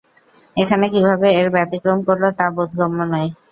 এখানে 0.57 0.85
কিভাবে 0.93 1.27
এর 1.39 1.47
ব্যতিক্রম 1.55 1.99
করল 2.07 2.23
তা 2.37 2.45
বোধগম্য 2.55 2.99
নয়। 3.11 3.29